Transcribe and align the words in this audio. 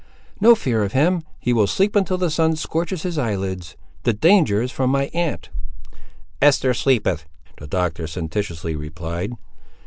"No 0.39 0.55
fear 0.55 0.83
of 0.83 0.93
him; 0.93 1.21
he 1.39 1.53
will 1.53 1.67
sleep 1.67 1.95
until 1.95 2.17
the 2.17 2.31
sun 2.31 2.55
scorches 2.55 3.03
his 3.03 3.19
eyelids. 3.19 3.77
The 4.01 4.13
danger 4.13 4.59
is 4.59 4.71
from 4.71 4.89
my 4.89 5.11
aunt." 5.13 5.49
"Esther 6.41 6.73
sleepeth!" 6.73 7.27
the 7.59 7.67
Doctor 7.67 8.07
sententiously 8.07 8.75
replied. 8.75 9.33